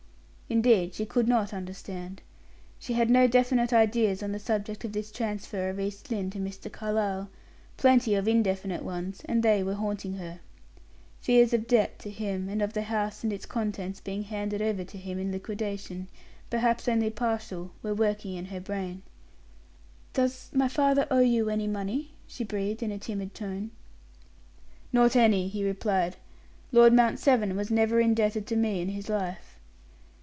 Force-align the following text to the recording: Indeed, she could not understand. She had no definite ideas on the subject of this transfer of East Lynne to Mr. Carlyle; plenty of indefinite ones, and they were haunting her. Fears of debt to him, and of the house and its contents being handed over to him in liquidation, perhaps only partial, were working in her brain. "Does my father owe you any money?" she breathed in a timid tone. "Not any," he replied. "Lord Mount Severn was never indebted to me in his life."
Indeed, 0.51 0.93
she 0.95 1.05
could 1.05 1.29
not 1.29 1.53
understand. 1.53 2.21
She 2.77 2.91
had 2.91 3.09
no 3.09 3.25
definite 3.25 3.71
ideas 3.71 4.21
on 4.21 4.33
the 4.33 4.37
subject 4.37 4.83
of 4.83 4.91
this 4.91 5.09
transfer 5.09 5.69
of 5.69 5.79
East 5.79 6.11
Lynne 6.11 6.29
to 6.31 6.39
Mr. 6.39 6.69
Carlyle; 6.69 7.29
plenty 7.77 8.15
of 8.15 8.27
indefinite 8.27 8.83
ones, 8.83 9.21
and 9.29 9.43
they 9.43 9.63
were 9.63 9.75
haunting 9.75 10.15
her. 10.15 10.41
Fears 11.21 11.53
of 11.53 11.67
debt 11.67 11.99
to 11.99 12.09
him, 12.09 12.49
and 12.49 12.61
of 12.61 12.73
the 12.73 12.81
house 12.81 13.23
and 13.23 13.31
its 13.31 13.45
contents 13.45 14.01
being 14.01 14.23
handed 14.23 14.61
over 14.61 14.83
to 14.83 14.97
him 14.97 15.17
in 15.19 15.31
liquidation, 15.31 16.09
perhaps 16.49 16.89
only 16.89 17.09
partial, 17.09 17.71
were 17.81 17.95
working 17.95 18.33
in 18.35 18.47
her 18.47 18.59
brain. 18.59 19.03
"Does 20.11 20.49
my 20.51 20.67
father 20.67 21.07
owe 21.09 21.21
you 21.21 21.49
any 21.49 21.67
money?" 21.67 22.11
she 22.27 22.43
breathed 22.43 22.83
in 22.83 22.91
a 22.91 22.99
timid 22.99 23.33
tone. 23.33 23.71
"Not 24.91 25.15
any," 25.15 25.47
he 25.47 25.63
replied. 25.65 26.17
"Lord 26.73 26.91
Mount 26.91 27.19
Severn 27.19 27.55
was 27.55 27.71
never 27.71 28.01
indebted 28.01 28.45
to 28.47 28.57
me 28.57 28.81
in 28.81 28.89
his 28.89 29.07
life." 29.07 29.47